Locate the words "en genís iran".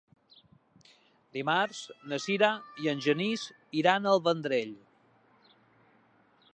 2.95-4.09